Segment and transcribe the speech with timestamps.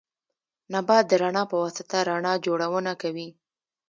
[0.73, 3.27] نبات د رڼا په واسطه رڼا جوړونه کوي